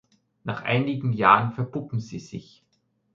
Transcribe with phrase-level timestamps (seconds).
[0.43, 2.63] Nach einigen Jahren verpuppen sie sich.